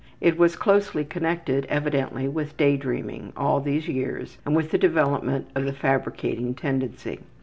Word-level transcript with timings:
It 0.19 0.35
was 0.35 0.55
closely 0.55 1.05
connected 1.05 1.65
evidently 1.67 2.27
with 2.27 2.57
day 2.57 2.75
dreaming 2.75 3.33
all 3.37 3.59
these 3.61 3.87
years 3.87 4.39
and 4.47 4.55
with 4.55 4.71
the 4.71 4.79
development 4.79 5.49
of 5.53 5.63
the 5.65 5.73
fabricating 5.73 6.55
tendency. 6.55 7.19